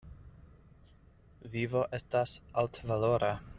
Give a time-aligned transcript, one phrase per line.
[1.57, 3.33] Vivo estas altvalora.